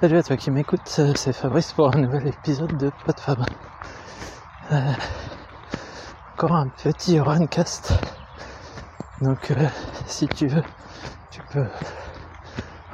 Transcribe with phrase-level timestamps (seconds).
[0.00, 3.44] Salut à toi qui m'écoute, c'est Fabrice pour un nouvel épisode de Pas de Fab.
[4.70, 4.92] Euh,
[6.34, 7.94] encore un petit runcast.
[9.20, 9.66] Donc euh,
[10.06, 10.62] si tu veux,
[11.32, 11.66] tu peux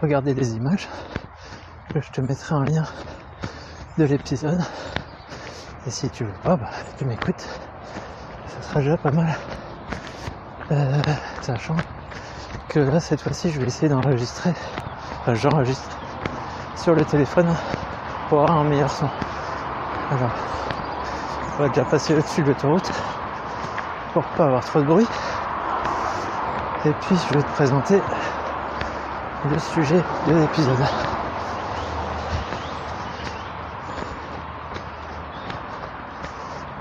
[0.01, 0.89] regarder les images.
[1.95, 2.85] Je te mettrai un lien
[3.99, 4.63] de l'épisode.
[5.87, 7.47] Et si tu veux pas, bah, tu m'écoutes.
[8.47, 9.37] Ça sera déjà pas mal.
[10.71, 11.03] Euh,
[11.43, 11.77] sachant
[12.71, 14.55] que là cette fois-ci je vais essayer d'enregistrer.
[15.21, 15.99] Enfin j'enregistre
[16.77, 17.55] sur le téléphone
[18.29, 19.09] pour avoir un meilleur son.
[20.11, 20.31] Alors,
[21.57, 22.91] on va déjà passer au-dessus de l'autoroute
[24.13, 25.07] pour pas avoir trop de bruit.
[26.85, 28.01] Et puis je vais te présenter
[29.51, 30.85] le sujet de l'épisode.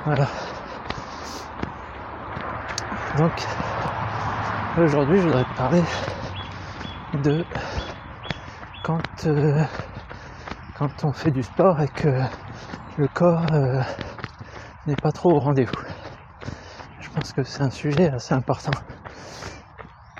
[0.05, 0.27] Voilà.
[3.17, 3.31] Donc
[4.77, 5.83] aujourd'hui je voudrais te parler
[7.13, 7.45] de
[8.83, 9.63] quand euh,
[10.75, 12.21] quand on fait du sport et que
[12.97, 13.81] le corps euh,
[14.85, 15.77] n'est pas trop au rendez-vous.
[16.99, 18.73] Je pense que c'est un sujet assez important.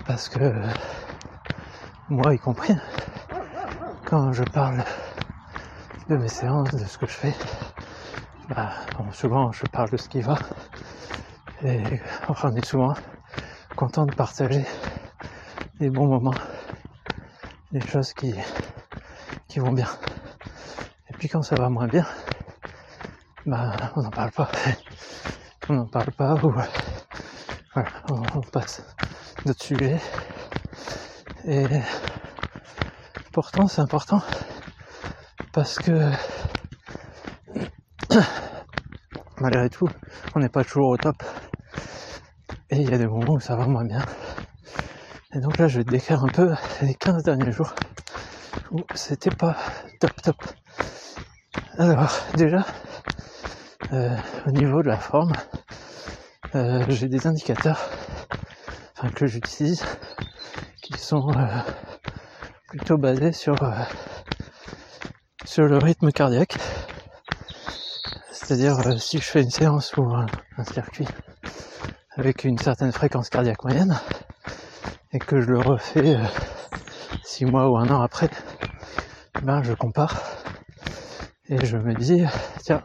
[0.05, 0.53] Parce que
[2.07, 2.73] moi y compris,
[4.05, 4.83] quand je parle
[6.07, 7.33] de mes séances, de ce que je fais,
[8.47, 8.71] bah,
[9.11, 10.39] souvent je parle de ce qui va.
[11.63, 12.93] Et enfin on est souvent
[13.75, 14.65] content de partager
[15.79, 16.35] des bons moments,
[17.73, 18.33] des choses qui,
[19.49, 19.89] qui vont bien
[21.27, 22.05] quand ça va moins bien,
[23.45, 24.49] bah on n'en parle pas.
[25.69, 26.69] On n'en parle pas ou voilà,
[28.09, 28.83] on, passe
[29.45, 29.97] d'autres sujets.
[31.45, 31.65] Et
[33.31, 34.21] pourtant c'est important
[35.53, 36.11] parce que
[39.39, 39.87] malgré tout,
[40.35, 41.23] on n'est pas toujours au top.
[42.69, 44.03] Et il y a des moments où ça va moins bien.
[45.35, 47.73] Et donc là, je vais te décrire un peu les 15 derniers jours
[48.71, 49.57] où c'était pas
[49.99, 50.35] top top.
[51.79, 52.63] Alors, déjà,
[53.93, 55.33] euh, au niveau de la forme,
[56.53, 57.89] euh, j'ai des indicateurs
[58.95, 59.83] enfin, que j'utilise
[60.83, 61.59] qui sont euh,
[62.67, 63.55] plutôt basés sur,
[65.45, 66.57] sur le rythme cardiaque.
[68.31, 70.27] C'est-à-dire si je fais une séance ou un,
[70.63, 71.07] circuit
[72.17, 73.99] avec une certaine fréquence cardiaque moyenne
[75.13, 76.17] et que je le refais
[77.23, 78.29] six mois ou un an après,
[79.43, 80.19] ben je compare
[81.49, 82.23] et je me dis,
[82.63, 82.81] tiens,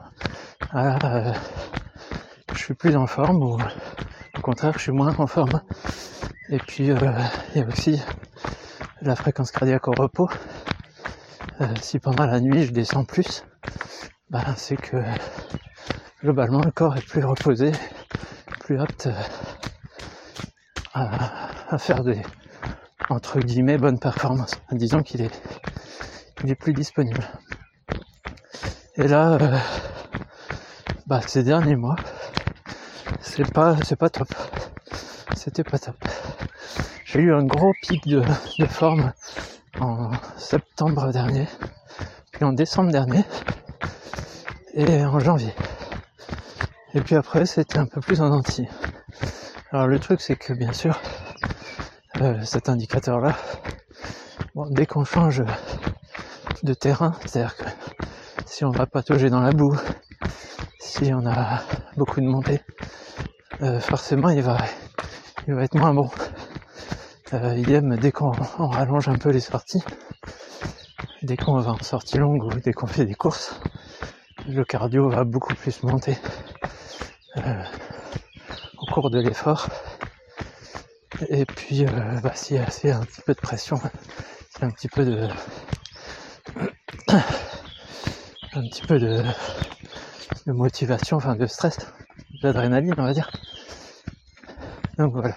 [0.71, 1.33] ah, euh,
[2.53, 3.57] je suis plus en forme ou
[4.37, 5.63] au contraire je suis moins en forme.
[6.51, 6.99] Et puis euh,
[7.55, 8.01] il y a aussi
[9.01, 10.29] la fréquence cardiaque au repos.
[11.63, 13.43] Euh, si pendant la nuit je descends plus,
[14.29, 15.03] bah, c'est que
[16.23, 17.73] globalement le corps est plus reposé,
[18.61, 19.09] plus apte
[20.93, 22.23] à, faire des
[23.11, 24.55] entre guillemets bonnes performances.
[24.73, 25.43] Disons qu'il est,
[26.43, 27.29] il est plus disponible.
[28.97, 29.59] Et là, euh,
[31.07, 31.97] bah, ces derniers mois,
[33.21, 34.29] c'est pas, c'est pas top.
[35.37, 35.97] C'était pas top.
[37.05, 38.23] J'ai eu un gros pic de,
[38.59, 39.13] de forme
[39.81, 41.47] en septembre dernier,
[42.33, 43.25] puis en décembre dernier,
[44.75, 45.55] et en janvier.
[46.95, 48.69] Et puis après, c'était un peu plus en entier.
[49.71, 50.99] Alors le truc, c'est que bien sûr,
[52.23, 53.37] euh, cet indicateur-là,
[54.55, 55.43] bon, dès qu'on change
[56.63, 57.65] de terrain, c'est-à-dire que
[58.47, 59.77] si on va patauger dans la boue,
[60.81, 61.61] si on a
[61.99, 62.63] beaucoup de montée,
[63.61, 64.57] euh, forcément il va,
[65.47, 66.09] il va être moins bon.
[67.35, 69.85] Euh, idem dès qu'on rallonge un peu les sorties,
[71.23, 73.61] dès qu'on va en sortie longue ou dès qu'on fait des courses,
[74.49, 76.17] le cardio va beaucoup plus monter
[77.37, 77.63] euh,
[79.11, 79.69] de l'effort.
[81.29, 83.81] Et puis euh, bah, a un petit peu de pression,
[84.61, 85.29] un petit peu de
[87.09, 89.23] un petit peu de,
[90.47, 91.79] motivation, enfin de stress,
[92.43, 93.31] d'adrénaline, on va dire.
[94.99, 95.37] Donc voilà.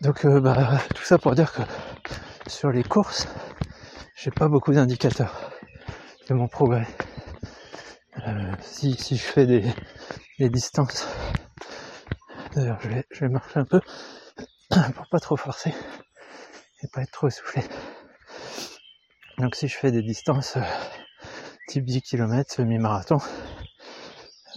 [0.00, 1.62] Donc euh, bah, tout ça pour dire que
[2.46, 3.28] sur les courses,
[4.16, 5.52] j'ai pas beaucoup d'indicateurs
[6.28, 6.86] de mon progrès.
[8.26, 9.64] Euh, si, si je fais des,
[10.38, 11.06] des distances,
[12.54, 13.80] d'ailleurs je vais, je vais marcher un peu
[14.94, 15.74] pour pas trop forcer
[16.82, 17.62] et pas être trop essoufflé.
[19.38, 20.62] Donc si je fais des distances euh,
[21.68, 23.18] type 10 km, semi-marathon,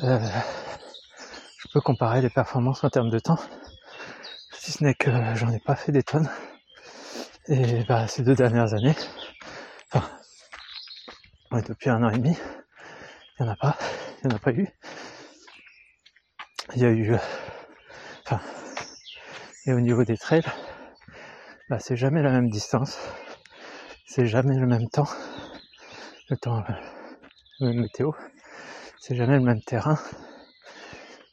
[0.03, 0.19] euh,
[1.57, 3.39] je peux comparer les performances en termes de temps,
[4.51, 6.29] si ce n'est que j'en ai pas fait des tonnes.
[7.47, 8.95] Et bah, ces deux dernières années,
[9.91, 10.09] enfin,
[11.67, 12.35] depuis un an et demi,
[13.39, 13.77] il n'y en a pas,
[14.23, 14.67] il n'y en a pas eu.
[16.75, 17.15] Il y a eu,
[19.65, 20.45] et au niveau des trails,
[21.69, 22.99] bah, c'est jamais la même distance,
[24.05, 25.09] c'est jamais le même temps.
[26.29, 26.63] Le temps,
[27.59, 28.11] la même météo,
[28.99, 29.97] c'est jamais le même terrain.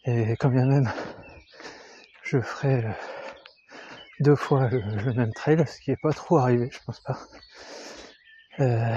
[0.05, 0.91] Et quand bien même
[2.33, 2.83] je ferai
[4.21, 7.19] deux fois le, même trail, ce qui est pas trop arrivé, je pense pas.
[8.61, 8.97] Euh,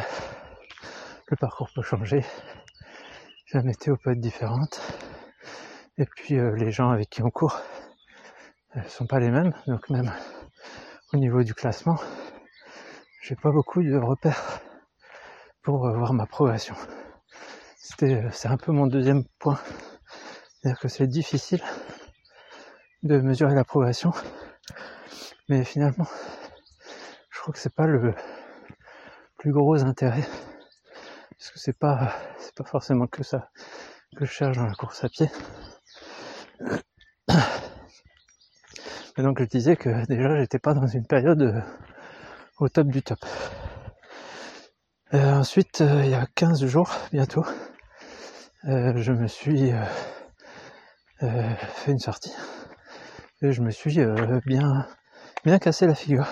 [1.28, 2.24] le parcours peut changer,
[3.52, 4.82] la météo peut être différente,
[5.98, 7.62] et puis euh, les gens avec qui on court
[8.76, 10.12] ne euh, sont pas les mêmes, donc même
[11.14, 11.98] au niveau du classement,
[13.22, 14.62] j'ai pas beaucoup de repères
[15.62, 16.76] pour voir ma progression.
[17.78, 19.60] C'était, c'est un peu mon deuxième point,
[20.62, 21.62] c'est-à-dire que c'est difficile
[23.04, 24.14] de mesurer la progression
[25.48, 26.08] mais finalement,
[27.30, 28.16] je crois que c'est pas le
[29.38, 30.26] plus gros intérêt.
[31.38, 33.52] Parce que c'est pas, c'est pas forcément que ça
[34.18, 35.30] que je cherche dans la course à pied.
[39.18, 41.62] Et donc je disais que déjà j'étais pas dans une période euh,
[42.60, 43.20] au top du top.
[45.14, 47.46] Euh, ensuite, euh, il y a 15 jours bientôt,
[48.64, 49.72] je me suis
[51.20, 52.34] fait une sortie
[53.42, 54.00] et je me suis
[54.46, 54.88] bien
[55.44, 56.28] bien cassé la figure.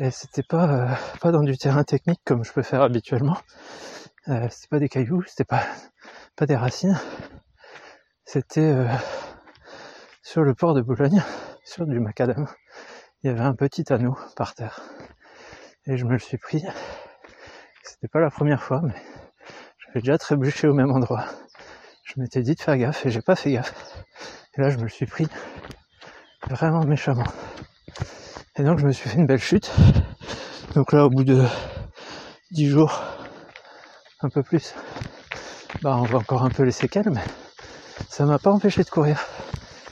[0.00, 3.36] Et c'était pas pas dans du terrain technique comme je peux faire habituellement.
[4.26, 5.62] C'était pas des cailloux, c'était pas
[6.36, 6.98] pas des racines.
[8.24, 8.74] C'était
[10.24, 11.22] sur le port de Boulogne,
[11.64, 12.46] sur du macadam.
[13.22, 14.80] Il y avait un petit anneau par terre.
[15.86, 16.64] Et je me le suis pris.
[17.82, 18.94] C'était pas la première fois, mais
[19.78, 21.26] j'avais déjà trébuché au même endroit.
[22.04, 24.04] Je m'étais dit de faire gaffe et j'ai pas fait gaffe.
[24.56, 25.28] Et là, je me le suis pris
[26.48, 27.26] vraiment méchamment.
[28.56, 29.70] Et donc je me suis fait une belle chute.
[30.74, 31.44] Donc là au bout de
[32.52, 33.02] 10 jours,
[34.20, 34.74] un peu plus,
[35.82, 37.24] bah on voit encore un peu les séquelles, mais
[38.08, 39.18] ça m'a pas empêché de courir.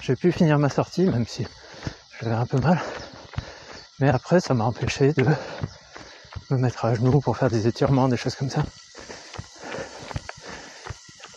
[0.05, 1.47] J'ai pu finir ma sortie, même si
[2.21, 2.83] j'avais un peu mal.
[4.01, 5.25] Mais après ça m'a empêché de
[6.51, 8.65] me mettre à genoux pour faire des étirements, des choses comme ça.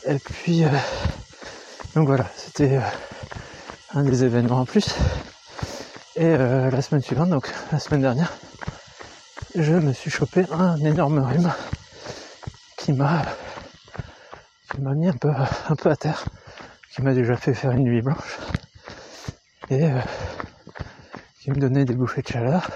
[0.07, 0.69] Et puis euh,
[1.93, 2.81] donc voilà, c'était euh,
[3.93, 4.95] un des événements en plus.
[6.15, 8.33] Et euh, la semaine suivante, donc la semaine dernière,
[9.53, 11.53] je me suis chopé un énorme rhume
[12.79, 13.21] qui m'a
[14.71, 15.29] qui m'a mis un peu
[15.69, 16.25] un peu à terre,
[16.91, 18.39] qui m'a déjà fait faire une nuit blanche
[19.69, 19.99] et euh,
[21.39, 22.69] qui me donnait des bouffées de chaleur.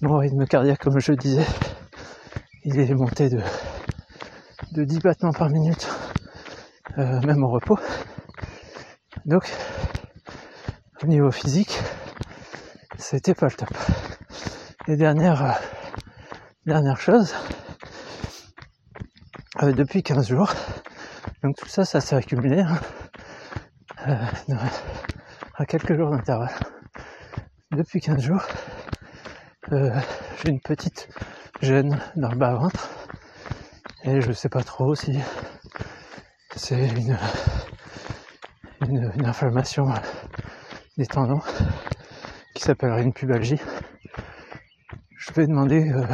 [0.00, 1.46] Mon rythme cardiaque, comme je disais,
[2.64, 3.40] il est monté de
[4.72, 5.86] de 10 battements par minute,
[6.96, 7.78] euh, même au repos.
[9.26, 9.52] Donc,
[11.02, 11.78] au niveau physique,
[12.96, 13.68] c'était pas le top.
[14.88, 15.52] Et dernière, euh,
[16.64, 17.34] dernière chose,
[19.62, 20.52] euh, depuis 15 jours,
[21.42, 22.80] donc tout ça, ça s'est accumulé hein,
[24.08, 24.14] euh,
[25.54, 26.54] à quelques jours d'intervalle.
[27.72, 28.42] Depuis 15 jours,
[29.70, 31.08] j'ai une petite
[31.60, 32.90] gêne dans le bas-ventre
[34.04, 35.18] et je sais pas trop si
[36.56, 37.18] c'est une,
[38.80, 39.88] une inflammation
[40.96, 41.40] des tendons
[42.54, 43.60] qui s'appellerait une pubalgie.
[45.16, 46.04] Je vais demander, euh,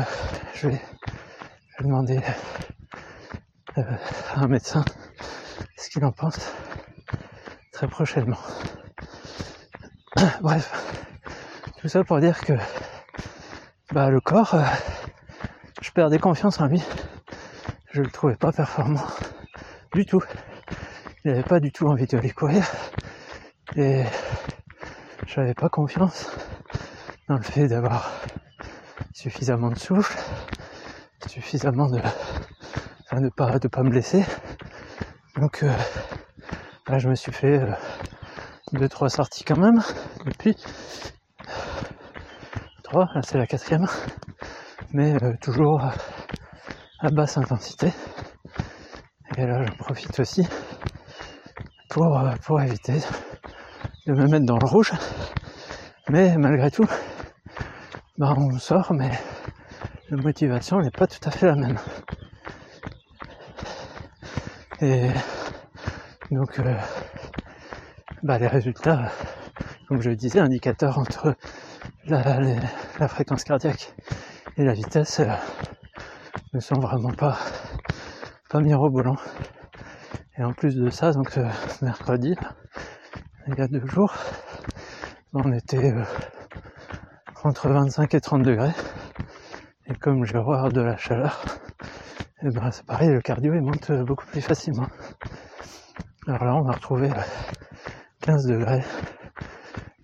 [0.54, 0.80] je, vais,
[1.80, 2.20] demander
[3.78, 3.82] euh,
[4.34, 4.84] à un médecin
[5.76, 6.52] ce qu'il en pense
[7.72, 8.38] très prochainement.
[10.40, 10.72] Bref,
[11.80, 12.54] tout ça pour dire que
[13.92, 14.64] bah, le corps, euh,
[15.80, 16.82] je perdais confiance en lui.
[17.92, 19.04] Je le trouvais pas performant
[19.94, 20.22] du tout.
[21.24, 22.64] Il n'avait pas du tout envie de aller courir.
[23.76, 24.04] Et
[25.26, 26.30] j'avais pas confiance
[27.28, 28.10] dans le fait d'avoir
[29.12, 30.18] suffisamment de souffle,
[31.26, 32.00] suffisamment de,
[33.04, 34.24] enfin de pas de pas me blesser.
[35.36, 35.72] Donc euh,
[36.88, 37.72] là, je me suis fait euh,
[38.72, 39.80] deux trois sorties quand même
[40.26, 40.56] depuis
[42.82, 43.08] trois.
[43.14, 43.86] Là, c'est la quatrième,
[44.92, 45.82] mais euh, toujours
[47.00, 47.92] à basse intensité.
[49.36, 50.46] Et là, j'en profite aussi
[51.88, 53.00] pour pour éviter
[54.06, 54.92] de me mettre dans le rouge.
[56.08, 56.86] Mais malgré tout,
[58.16, 59.10] bah on sort, mais
[60.10, 61.78] la motivation n'est pas tout à fait la même.
[64.80, 65.10] Et
[66.30, 66.74] donc, euh,
[68.22, 69.12] bah les résultats,
[69.86, 71.36] comme je le disais, indicateurs entre
[72.06, 73.94] la, fréquence cardiaque
[74.56, 75.26] et la vitesse euh,
[76.52, 77.38] ne sont vraiment pas,
[78.50, 79.18] pas mirobolants.
[80.36, 81.38] Et en plus de ça, donc
[81.80, 82.34] mercredi,
[83.46, 84.14] il y a deux jours,
[85.32, 86.04] on était euh,
[87.44, 88.74] entre 25 et 30 degrés.
[89.86, 91.44] Et comme je vais avoir de la chaleur,
[92.42, 94.88] et eh ben c'est pareil, le cardio il monte beaucoup plus facilement.
[96.26, 97.10] Alors là, on a retrouvé
[98.28, 98.84] 15 degrés,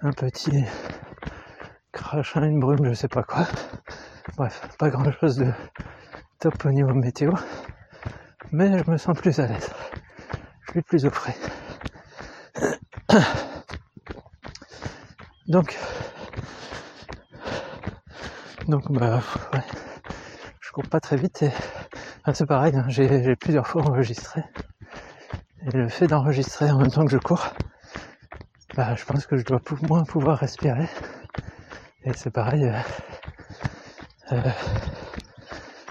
[0.00, 0.64] un petit
[1.92, 3.46] crachin, une brume, je sais pas quoi.
[4.38, 5.52] Bref, pas grand chose de
[6.38, 7.32] top au niveau météo,
[8.50, 9.68] mais je me sens plus à l'aise.
[10.62, 11.36] Je suis plus au frais.
[15.46, 15.78] Donc,
[18.68, 19.20] donc bah
[20.60, 21.50] je cours pas très vite et
[22.32, 24.42] c'est pareil, hein, j'ai plusieurs fois enregistré.
[25.66, 27.50] Et le fait d'enregistrer en même temps que je cours,
[28.76, 30.88] bah je pense que je dois moins pouvoir respirer.
[32.04, 34.50] Et c'est pareil, euh, euh,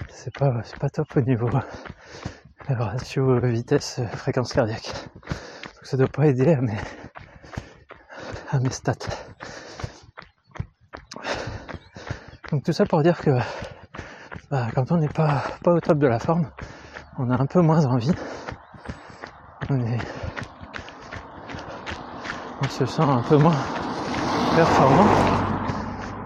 [0.08, 1.48] c'est pas pas top au niveau
[2.68, 4.92] ratio vitesse fréquence cardiaque.
[5.24, 6.78] Donc ça doit pas aider à mes
[8.50, 8.94] à mes stats.
[12.50, 13.30] Donc tout ça pour dire que
[14.50, 16.48] bah, quand on n'est pas, pas au top de la forme,
[17.18, 18.12] on a un peu moins envie.
[19.68, 19.98] On, est,
[22.74, 23.54] se sent un peu moins
[24.56, 25.06] performant.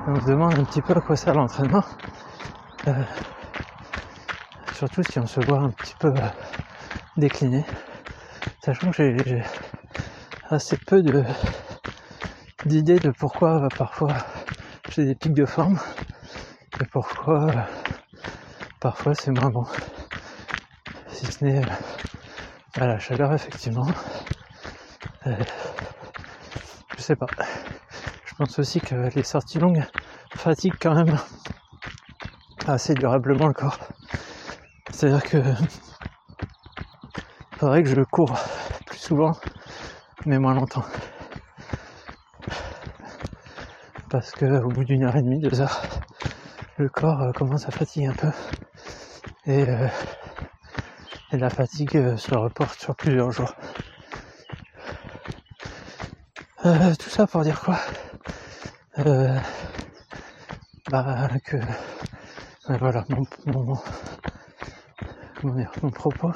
[0.06, 1.84] On se demande un petit peu à quoi sert l'entraînement.
[2.86, 3.02] Euh,
[4.72, 6.28] surtout si on se voit un petit peu euh,
[7.18, 7.66] décliner.
[8.64, 9.42] Sachant que j'ai
[10.48, 11.02] assez peu
[12.64, 14.14] d'idées de pourquoi bah, parfois
[14.88, 15.78] j'ai des pics de forme
[16.80, 17.48] et pourquoi
[18.80, 19.64] parfois c'est moins bon.
[21.08, 23.86] Si ce n'est euh, à la chaleur effectivement.
[27.08, 27.26] Sais pas.
[28.26, 29.82] Je pense aussi que les sorties longues
[30.34, 31.16] fatiguent quand même
[32.66, 33.78] assez durablement le corps.
[34.90, 35.42] C'est-à-dire que
[37.56, 38.38] faudrait que je cours
[38.84, 39.32] plus souvent
[40.26, 40.84] mais moins longtemps.
[44.10, 45.80] Parce que au bout d'une heure et demie, deux heures,
[46.76, 48.30] le corps euh, commence à fatiguer un peu.
[49.46, 49.88] Et, euh,
[51.32, 53.54] la fatigue euh, se reporte sur plusieurs jours.
[56.98, 57.78] Tout ça pour dire quoi?
[60.90, 61.56] Bah, que
[62.68, 63.78] voilà mon, mon,
[65.82, 66.32] mon propos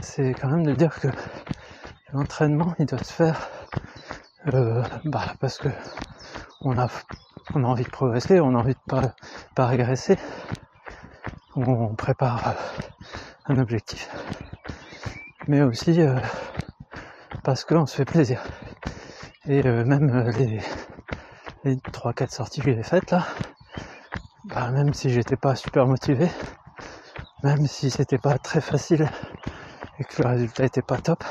[0.00, 1.08] c'est quand même de dire que
[2.12, 3.48] l'entraînement il doit se faire
[5.04, 5.68] bah, parce que
[6.62, 6.88] on a
[7.54, 9.14] on a envie de progresser, on a envie de pas,
[9.54, 10.16] pas régresser.
[11.56, 12.52] On prépare euh,
[13.46, 14.08] un objectif.
[15.48, 16.16] Mais aussi euh,
[17.42, 18.40] parce qu'on se fait plaisir.
[19.46, 20.60] Et euh, même les,
[21.64, 23.26] les 3-4 sorties que j'ai faites là,
[24.44, 26.28] bah, même si j'étais pas super motivé,
[27.42, 29.08] même si c'était pas très facile
[29.98, 31.24] et que le résultat était pas top,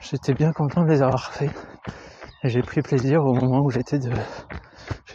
[0.00, 1.50] j'étais bien content de les avoir fait.
[2.44, 4.12] Et j'ai pris plaisir au moment où j'étais de,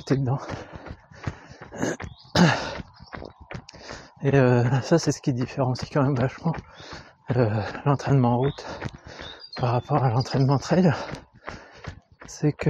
[0.09, 0.39] dedans.
[4.23, 6.53] Et euh, ça, c'est ce qui différencie quand même vachement
[7.35, 8.65] euh, l'entraînement en route
[9.55, 10.93] par rapport à l'entraînement trail.
[12.33, 12.69] C'est que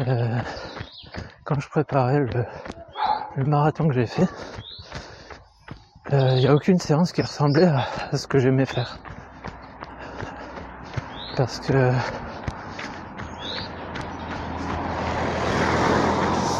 [0.00, 0.38] euh,
[1.44, 2.20] quand je préparais
[3.36, 4.26] le, marathon que j'ai fait,
[6.10, 7.70] il n'y a aucune séance qui ressemblait
[8.10, 8.98] à ce que j'aimais faire.
[11.36, 11.92] Parce que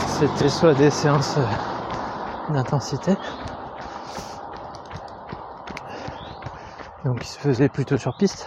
[0.06, 3.16] c'était soit des séances euh, d'intensité,
[7.04, 8.46] donc qui se faisaient plutôt sur piste,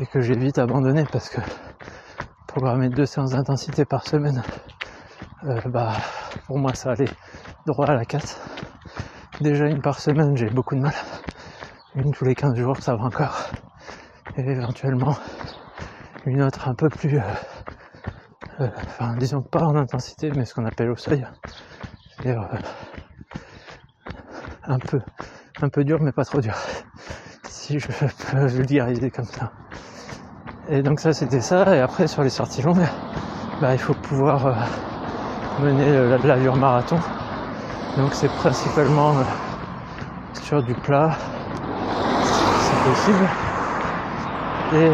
[0.00, 1.40] et que j'ai vite abandonné parce que
[2.54, 4.40] programmer deux séances d'intensité par semaine,
[5.42, 5.94] euh, bah
[6.46, 7.10] pour moi ça allait
[7.66, 8.40] droit à la casse.
[9.40, 10.94] Déjà une par semaine j'ai beaucoup de mal.
[11.96, 13.50] Une tous les 15 jours ça va encore.
[14.36, 15.16] Et éventuellement
[16.26, 17.22] une autre un peu plus euh,
[18.60, 21.26] euh, enfin disons pas en intensité, mais ce qu'on appelle au seuil,
[22.08, 22.48] c'est-à-dire
[24.62, 25.00] un peu,
[25.60, 26.54] un peu dur, mais pas trop dur,
[27.48, 27.88] si je
[28.30, 29.50] peux vulgariser comme ça.
[30.66, 32.86] Et donc ça c'était ça, et après sur les sorties longues,
[33.60, 34.54] bah, il faut pouvoir euh,
[35.60, 36.98] mener l'allure marathon.
[37.98, 39.14] Donc c'est principalement
[40.42, 41.16] sur du plat,
[42.22, 43.28] si possible,
[44.72, 44.90] et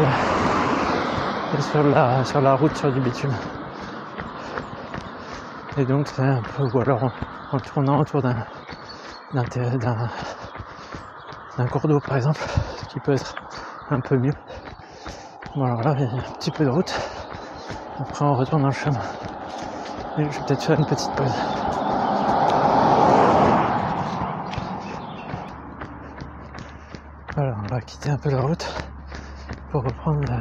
[1.61, 3.33] sur la, sur la route sur du bitume.
[5.77, 7.11] Et donc c'est un peu, ou alors
[7.51, 8.35] en, tournant autour d'un,
[9.33, 9.47] d'un,
[11.67, 12.41] cours d'eau par exemple,
[12.77, 13.35] ce qui peut être
[13.89, 14.33] un peu mieux.
[15.53, 16.93] Bon alors là il y a un petit peu de route,
[17.99, 19.01] après on retourne dans le chemin.
[20.17, 21.33] Et je vais peut-être faire une petite pause.
[27.35, 28.65] Voilà, on va quitter un peu la route
[29.71, 30.31] pour reprendre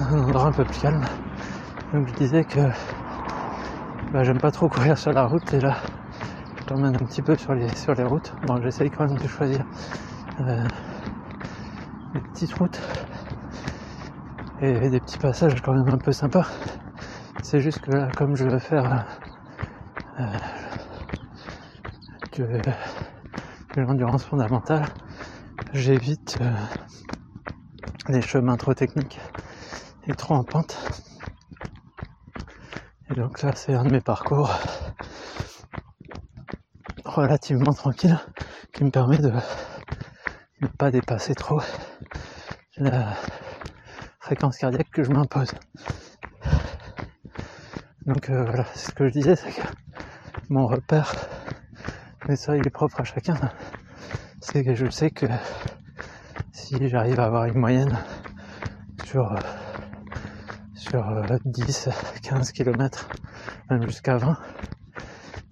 [0.00, 1.04] un endroit un peu plus calme.
[1.92, 2.60] Donc je disais que
[4.12, 5.74] bah, j'aime pas trop courir sur la route et là
[6.56, 8.32] je t'emmène un petit peu sur les, sur les routes.
[8.46, 9.62] Bon j'essaye quand même de choisir
[10.40, 10.66] euh,
[12.14, 12.80] des petites routes
[14.60, 16.46] et, des petits passages quand même un peu sympas.
[17.42, 19.06] C'est juste que là comme je veux faire
[20.20, 20.24] euh,
[22.38, 24.86] de, l'endurance fondamentale,
[25.72, 26.50] j'évite euh,
[28.08, 29.20] les chemins trop techniques
[30.06, 30.76] et trop en pente.
[33.10, 34.50] Et donc là, c'est un de mes parcours
[37.04, 38.18] relativement tranquille
[38.72, 39.32] qui me permet de
[40.60, 41.60] ne pas dépasser trop
[42.76, 43.14] la
[44.26, 45.52] fréquence cardiaque que je m'impose.
[48.06, 49.62] Donc euh, voilà, ce que je disais, c'est que
[50.48, 51.14] mon repère,
[52.26, 53.36] mais ça il est propre à chacun,
[54.40, 55.26] c'est que je sais que
[56.50, 57.96] si j'arrive à avoir une moyenne
[59.04, 59.32] sur,
[60.74, 61.04] sur
[61.44, 61.88] 10,
[62.24, 63.08] 15 km,
[63.70, 64.36] même jusqu'à 20,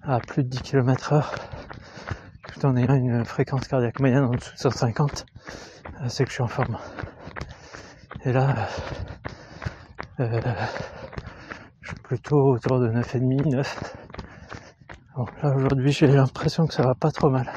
[0.03, 1.33] à plus de 10 km heure,
[2.53, 5.27] tout en ayant une fréquence cardiaque moyenne en dessous de 150,
[6.03, 6.77] euh, c'est que je suis en forme.
[8.27, 8.69] Et là,
[10.19, 10.41] euh,
[11.83, 13.95] je suis plutôt autour de 9,5, 9.
[15.15, 17.53] Bon, là aujourd'hui j'ai l'impression que ça va pas trop mal.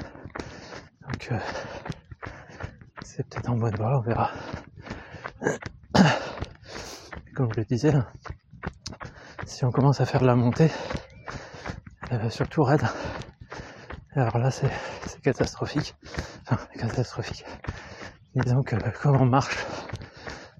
[1.07, 1.39] Donc euh,
[3.01, 4.31] c'est peut-être en bonne voie, on verra.
[7.33, 7.93] Comme je le disais,
[9.45, 10.69] si on commence à faire la montée,
[12.11, 12.83] euh, surtout raide,
[14.15, 14.69] alors là c'est
[15.23, 15.95] catastrophique.
[16.41, 17.45] Enfin catastrophique.
[18.35, 19.65] Disons que comme on marche,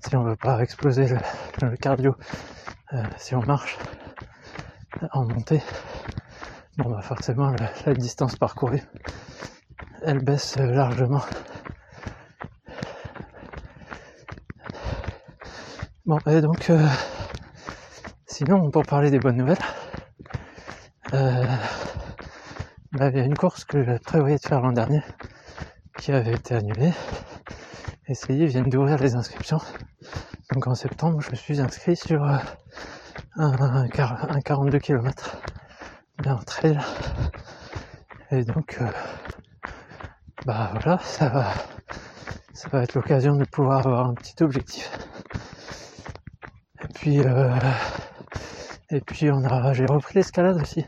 [0.07, 1.07] si on veut pas exploser
[1.61, 2.15] le, cardio,
[2.93, 3.77] euh, si on marche
[5.11, 5.61] en montée,
[6.77, 7.53] bon bah forcément
[7.85, 8.81] la, distance parcourue,
[10.03, 11.23] elle baisse largement.
[16.05, 16.87] Bon et donc euh,
[18.25, 19.57] sinon pour parler des bonnes nouvelles,
[21.13, 21.45] euh,
[22.93, 25.01] bah, il y a une course que je prévoyais de faire l'an dernier
[25.97, 26.93] qui avait été annulée.
[28.09, 29.59] Et ça y viennent d'ouvrir les inscriptions.
[30.57, 32.35] Donc en septembre, je me suis inscrit sur euh,
[33.35, 35.37] un, 42 km
[36.17, 36.79] bien trail.
[38.31, 38.89] Et donc, euh,
[40.47, 41.53] bah voilà, ça va,
[42.55, 44.89] ça va être l'occasion de pouvoir avoir un petit objectif.
[46.83, 47.53] Et puis, euh,
[48.89, 50.83] et puis on a, j'ai repris l'escalade aussi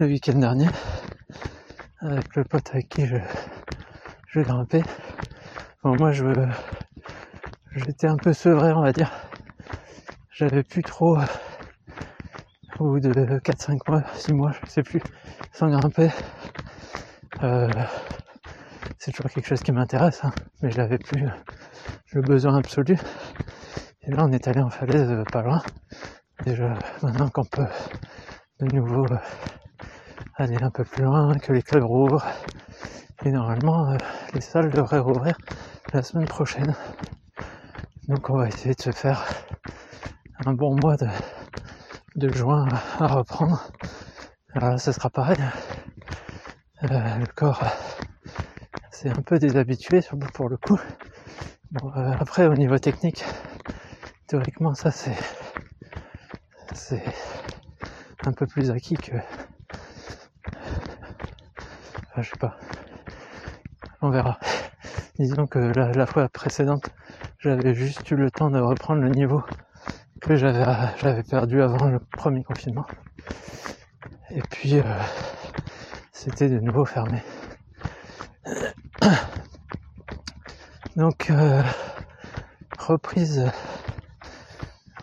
[0.00, 0.70] le week-end dernier
[2.00, 3.18] avec le pote avec qui je,
[4.28, 4.84] je grimpais.
[5.82, 6.24] Bon, moi, je,
[7.76, 9.10] j'étais un peu sevré, on va dire.
[10.30, 11.18] J'avais plus trop,
[12.78, 15.00] au bout de 4-5 mois, 6 mois, je sais plus,
[15.52, 16.10] sans grimper.
[17.42, 17.70] Euh,
[18.98, 21.26] c'est toujours quelque chose qui m'intéresse, hein, mais je l'avais plus
[22.12, 22.96] le besoin absolu.
[24.02, 25.62] Et là, on est allé en falaise euh, pas loin.
[26.44, 27.66] Déjà, maintenant qu'on peut
[28.60, 29.18] de nouveau euh,
[30.36, 32.26] aller un peu plus loin, que les clubs rouvrent.
[33.24, 33.96] Et normalement,
[34.34, 35.36] les salles devraient rouvrir
[35.92, 36.74] la semaine prochaine.
[38.12, 39.24] Donc on va essayer de se faire
[40.44, 40.98] un bon mois
[42.14, 43.72] de, juin à reprendre.
[44.52, 45.38] Alors là, ce sera pareil.
[46.82, 47.64] Euh, le corps
[48.90, 50.00] c'est un peu déshabitué
[50.34, 50.78] pour le coup.
[51.70, 53.24] Bon, euh, après au niveau technique,
[54.26, 55.16] théoriquement ça c'est
[56.74, 57.02] c'est
[58.26, 59.16] un peu plus acquis que
[62.18, 62.58] je sais pas.
[64.02, 64.38] On verra.
[65.18, 66.90] Disons que la, fois précédente,
[67.42, 69.42] j'avais juste eu le temps de reprendre le niveau
[70.20, 70.64] que j'avais
[70.98, 72.86] j'avais perdu avant le premier confinement.
[74.30, 74.82] Et puis euh,
[76.12, 77.20] c'était de nouveau fermé.
[80.96, 81.64] Donc euh,
[82.78, 83.50] reprise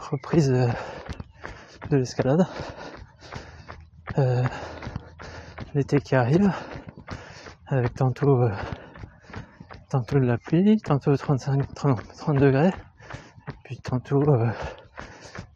[0.10, 2.48] reprise de l'escalade.
[4.18, 4.46] Euh,
[5.74, 6.54] l'été qui arrive
[7.68, 8.50] avec tantôt
[9.90, 14.48] tantôt de la pluie, tantôt 35, 30, degrés, et puis tantôt euh,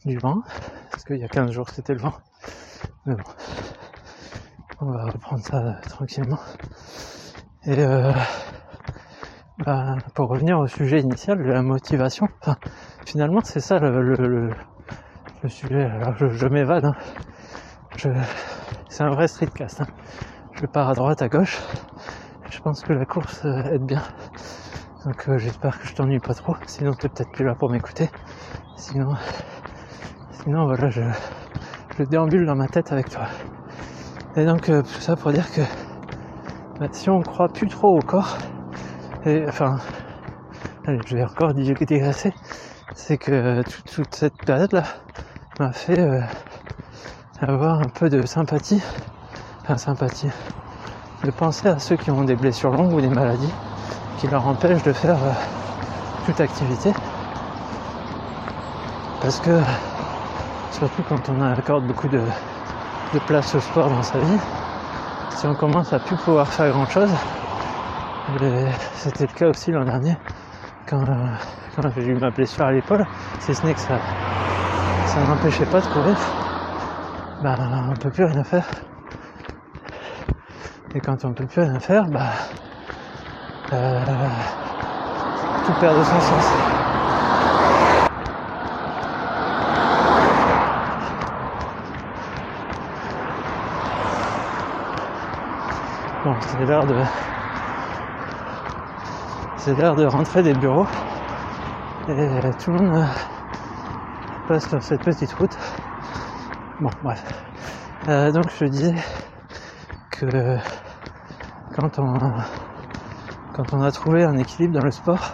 [0.05, 0.41] du vent,
[0.89, 2.13] parce qu'il y a 15 jours c'était le vent.
[3.05, 3.23] Mais bon,
[4.81, 6.39] on va reprendre ça euh, tranquillement.
[7.65, 8.11] Et euh,
[9.59, 12.57] bah, pour revenir au sujet initial la motivation, enfin,
[13.05, 14.49] finalement c'est ça le, le,
[15.43, 15.83] le, sujet.
[15.83, 16.95] Alors je, m'évade, hein.
[18.89, 19.81] c'est un vrai streetcast.
[19.81, 19.87] Hein.
[20.53, 21.59] Je pars à droite, à gauche
[22.53, 24.01] je pense que la course euh, aide bien.
[25.05, 26.55] Donc euh, j'espère que je t'ennuie pas trop.
[26.65, 28.09] Sinon t'es peut-être plus là pour m'écouter.
[28.77, 29.15] Sinon,
[30.31, 31.01] sinon voilà, je,
[31.97, 33.27] je déambule dans ma tête avec toi.
[34.37, 35.61] Et donc euh, tout ça pour dire que
[36.79, 38.37] bah, si on croit plus trop au corps,
[39.25, 39.77] et enfin,
[40.87, 42.33] allez, je vais encore digresser,
[42.95, 44.83] c'est que toute, cette période-là
[45.59, 46.23] m'a fait
[47.41, 48.81] avoir un peu de sympathie,
[49.61, 50.29] enfin sympathie,
[51.25, 53.53] de penser à ceux qui ont des blessures longues ou des maladies
[54.17, 55.31] qui leur empêchent de faire euh,
[56.25, 56.91] toute activité.
[59.21, 59.61] Parce que,
[60.71, 62.21] surtout quand on accorde beaucoup de,
[63.27, 64.39] place au sport dans sa vie,
[65.29, 67.11] si on commence à plus pouvoir faire grand chose,
[68.95, 70.15] c'était le cas aussi l'an dernier
[70.89, 71.05] quand,
[71.75, 73.05] quand j'ai eu ma blessure à l'épaule,
[73.39, 73.99] si ce n'est que ça
[75.13, 76.17] ça n'empêchait pas de courir,
[77.43, 77.55] bah
[77.91, 78.65] on peut plus rien faire.
[80.95, 82.31] Et quand on peut plus rien faire, bah
[83.73, 84.27] euh,
[85.65, 86.45] tout perd de son sens.
[96.23, 96.95] Bon, c'est l'heure de.
[99.57, 100.87] C'est l'heure de rentrer des bureaux.
[102.09, 103.07] Et tout le monde
[104.47, 105.57] passe sur cette petite route.
[106.79, 107.23] Bon, bref.
[108.09, 108.95] Euh, donc je disais
[110.11, 110.57] que
[111.75, 112.13] quand on
[113.53, 115.31] quand on a trouvé un équilibre dans le sport,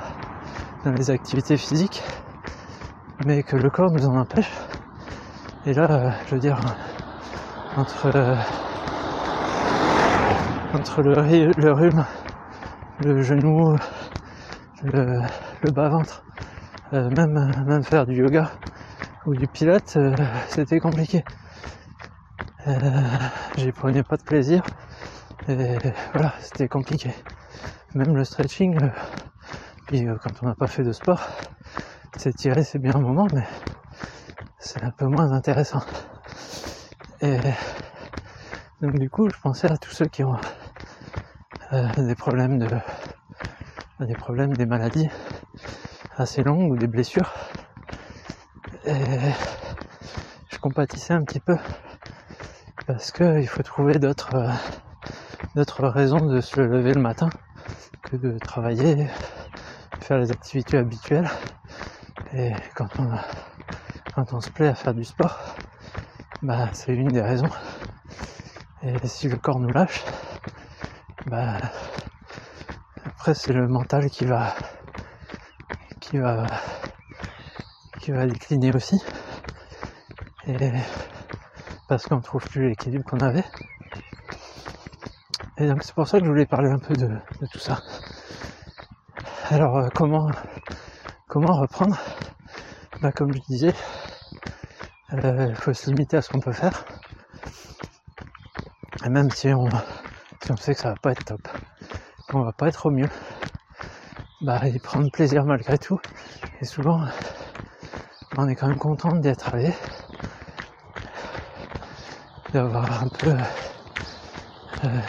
[0.84, 2.04] dans les activités physiques,
[3.26, 4.52] mais que le corps nous en empêche.
[5.66, 6.60] Et là, je veux dire,
[7.78, 8.08] entre,
[10.74, 12.06] entre le, rhume,
[13.06, 13.78] le genou,
[14.84, 16.24] le, bas-ventre,
[16.94, 18.52] euh, même, faire du yoga
[19.26, 20.14] ou du pilote, euh,
[20.50, 21.24] c'était compliqué.
[22.68, 22.74] Euh,
[23.58, 24.62] J'y prenais pas de plaisir.
[25.48, 25.78] Et
[26.14, 27.14] voilà, c'était compliqué
[27.96, 28.90] même le stretching, euh,
[29.88, 31.28] puis euh, quand on n'a pas fait de sport,
[32.18, 33.44] s'étirer c'est bien un moment, mais
[34.60, 35.82] c'est un peu moins intéressant.
[37.22, 37.40] Et
[38.82, 40.38] donc du coup, je pensais à tous ceux qui ont
[41.74, 42.70] euh, des problèmes de,
[44.02, 45.10] des problèmes, des maladies
[46.16, 47.34] assez longues ou des blessures.
[48.86, 48.94] Et
[50.48, 51.58] je compatissais un petit peu
[52.86, 54.52] parce qu'il faut trouver d'autres
[55.56, 57.30] d'autres raisons de se lever le matin
[58.18, 59.08] de travailler,
[60.02, 61.30] faire les activités habituelles.
[62.34, 62.88] Et quand
[64.34, 65.38] on, se plaît à faire du sport,
[66.42, 67.50] bah, c'est une des raisons.
[68.84, 70.04] Et si le corps nous lâche,
[71.28, 71.58] bah,
[73.06, 74.56] après c'est le mental qui va,
[76.00, 76.46] qui va,
[78.00, 79.02] qui va décliner aussi.
[80.48, 80.58] Et
[81.88, 83.46] parce qu'on trouve plus l'équilibre qu'on avait.
[85.60, 87.10] Et donc c'est pour ça que je voulais parler un peu de,
[87.52, 87.82] tout ça.
[89.50, 90.32] Alors euh, comment
[91.28, 91.98] comment reprendre?
[93.02, 93.74] Bah, Comme je disais,
[95.12, 96.86] euh, il faut se limiter à ce qu'on peut faire.
[99.06, 99.70] Et même si on,
[100.42, 101.46] si on sait que ça va pas être top,
[102.30, 103.10] qu'on va pas être au mieux,
[104.42, 106.00] bah y prendre plaisir malgré tout.
[106.62, 107.02] Et souvent,
[108.38, 109.74] on est quand même content d'être allé,
[112.54, 113.36] d'avoir un peu
[114.86, 115.02] euh,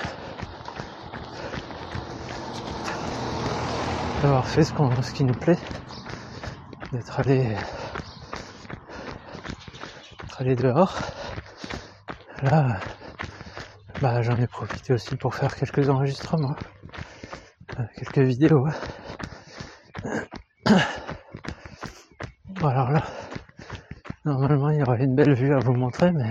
[4.23, 5.59] d'avoir fait ce, ce qui nous plaît,
[6.93, 7.57] d'être allé,
[10.39, 10.99] allé dehors.
[12.43, 12.81] Là,
[14.03, 16.55] bah, j'en ai profité aussi pour faire quelques enregistrements,
[17.79, 18.67] euh, quelques vidéos.
[22.63, 23.03] Alors là,
[24.27, 26.31] normalement il y aurait une belle vue à vous montrer, mais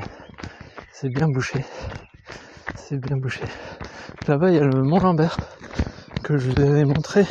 [0.91, 1.65] c'est bien bouché.
[2.75, 3.43] C'est bien bouché.
[4.27, 5.37] Là-bas, il y a le Mont Lambert
[6.23, 7.25] que je vous avais montré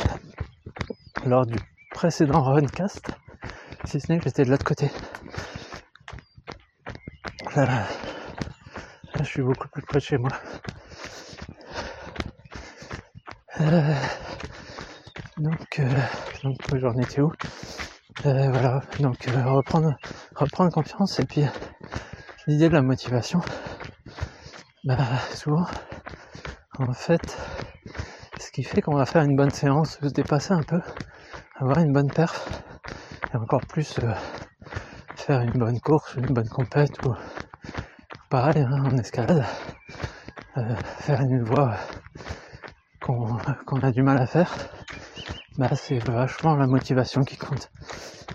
[1.29, 1.57] lors du
[1.91, 3.11] précédent runcast,
[3.85, 4.89] si ce n'est que j'étais de l'autre côté.
[7.55, 7.85] Là,
[9.19, 10.31] je suis beaucoup plus près de chez moi.
[13.61, 13.93] Euh,
[15.37, 15.89] donc, euh,
[16.73, 17.31] j'en étais où?
[18.25, 19.95] Euh, Voilà, donc reprendre,
[20.35, 21.43] reprendre confiance et puis
[22.47, 23.39] l'idée de la motivation.
[24.83, 24.97] Bah,
[25.35, 25.65] souvent,
[26.79, 27.37] en fait,
[28.39, 30.81] ce qui fait qu'on va faire une bonne séance, se dépasser un peu,
[31.59, 32.49] avoir une bonne perf
[33.33, 34.13] et encore plus euh,
[35.15, 37.13] faire une bonne course, une bonne compète ou
[38.29, 39.43] pareil hein, en escalade,
[40.55, 41.75] euh, faire une voie
[43.01, 44.55] qu'on a du mal à faire,
[45.57, 47.69] bah c'est vachement la motivation qui compte.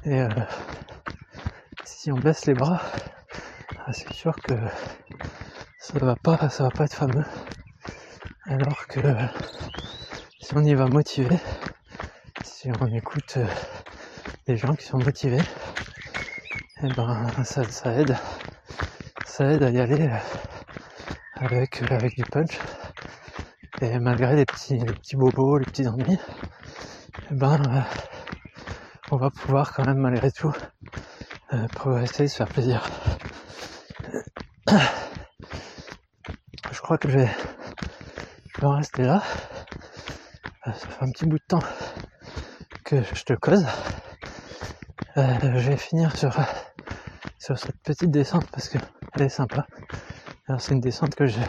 [0.04, 0.28] Et euh,
[1.84, 2.82] si on baisse les bras,
[3.74, 4.52] bah, c'est sûr que
[5.78, 7.24] ça va pas, ça va pas être fameux.
[8.46, 9.00] Alors que
[10.40, 11.38] si on y va motivé,
[12.72, 13.46] on écoute euh,
[14.46, 17.62] des gens qui sont motivés, et eh ben ça,
[17.94, 18.16] aide,
[19.27, 20.16] ça aide à y aller euh,
[21.35, 22.59] avec, euh, avec du punch.
[23.83, 26.18] Et malgré les petits, les petits bobos, les petits ennuis, et
[27.33, 27.85] eh ben
[29.11, 30.55] on va pouvoir quand même malgré tout
[31.74, 32.88] progresser, se faire plaisir.
[36.70, 37.31] Je crois que je vais,
[38.55, 39.22] je vais en rester là.
[40.64, 41.62] Ça fait un petit bout de temps
[42.85, 43.66] que je te cause.
[45.16, 46.37] Euh, je vais finir sur,
[47.38, 48.79] sur cette petite descente parce que
[49.14, 49.66] elle est sympa.
[50.59, 51.40] C'est une descente que j'ai,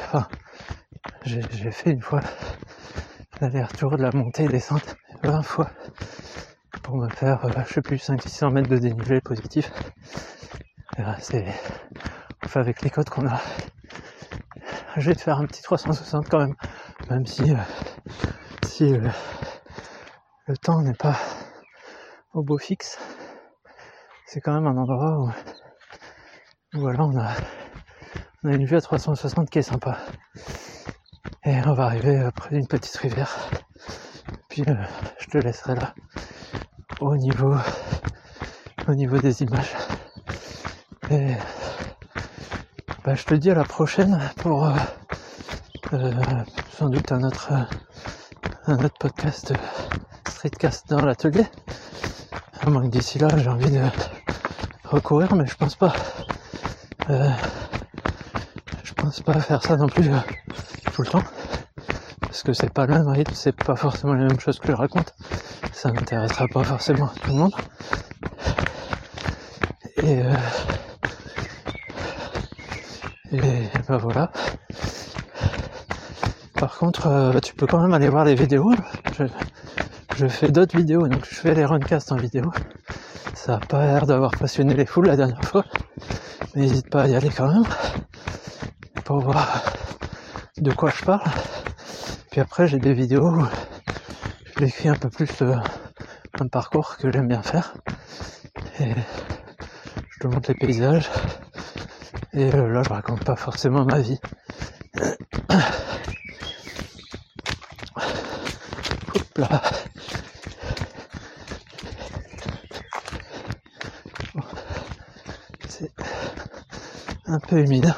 [1.25, 2.21] j'ai fait une fois
[3.41, 5.69] l'aller-retour de la montée et descente 20 fois
[6.83, 9.71] pour me faire, euh, je sais plus, 500-600 mètres de dénivelé positif.
[11.19, 11.45] C'est
[12.45, 13.41] enfin avec les codes qu'on a.
[14.95, 16.55] Je vais te faire un petit 360 quand même,
[17.09, 17.57] même si, euh,
[18.65, 19.09] si euh,
[20.47, 21.17] le temps n'est pas
[22.33, 22.99] au beau fixe.
[24.27, 27.31] C'est quand même un endroit où, voilà, on a,
[28.43, 29.97] on a une vue à 360 qui est sympa.
[31.45, 33.35] Et on va arriver près d'une petite rivière.
[34.49, 34.63] Puis
[35.19, 35.93] je te laisserai là
[37.01, 37.55] au niveau
[38.87, 39.73] au niveau des images.
[41.09, 41.33] Et
[43.03, 44.75] bah, je te dis à la prochaine pour euh,
[45.93, 46.13] euh,
[46.71, 47.51] sans doute un autre
[48.67, 49.53] un autre podcast
[50.45, 51.43] streetcast dans l'atelier.
[52.61, 53.81] À moins que d'ici là j'ai envie de
[54.83, 55.91] recourir, mais je pense pas.
[57.09, 57.31] Euh,
[58.83, 60.07] je pense pas faire ça non plus
[60.93, 61.23] tout le temps.
[62.21, 64.73] Parce que c'est pas le même rythme, c'est pas forcément la même chose que je
[64.73, 65.15] raconte
[65.73, 67.55] ça n'intéressera pas forcément tout le monde.
[70.03, 70.33] Et, euh,
[73.31, 73.39] et
[73.87, 74.31] ben voilà.
[76.53, 78.73] Par contre, euh, tu peux quand même aller voir les vidéos.
[79.17, 79.25] Je,
[80.27, 82.51] fais d'autres vidéos, donc je fais les runcasts en vidéo.
[83.33, 85.65] Ça a pas l'air d'avoir passionné les foules la dernière fois.
[86.55, 87.65] Mais n'hésite pas à y aller quand même.
[89.03, 89.61] Pour voir
[90.57, 91.29] de quoi je parle.
[92.31, 93.45] Puis après, j'ai des vidéos où
[94.45, 95.55] je décris un peu plus euh,
[96.39, 97.73] un parcours que j'aime bien faire.
[98.79, 98.93] Et
[100.09, 101.09] je te montre les paysages.
[102.33, 104.19] Et euh, là, je raconte pas forcément ma vie.
[109.13, 109.61] Hop là.
[115.67, 115.91] C'est
[117.25, 117.93] un humide.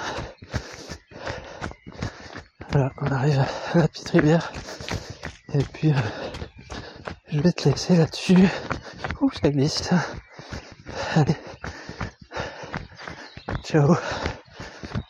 [2.71, 3.39] Voilà, on arrive
[3.73, 4.51] à la petite rivière.
[5.53, 5.95] Et puis, euh,
[7.31, 8.47] je vais te laisser là-dessus.
[9.21, 9.89] Ouh, ça glisse.
[11.15, 11.35] Allez.
[13.63, 13.95] Ciao.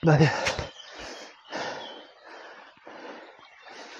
[0.03, 0.29] Bye.